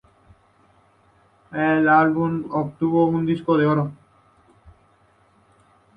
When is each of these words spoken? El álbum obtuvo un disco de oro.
El 1.51 1.87
álbum 1.87 2.45
obtuvo 2.49 3.05
un 3.05 3.23
disco 3.23 3.55
de 3.55 3.67
oro. 3.67 3.91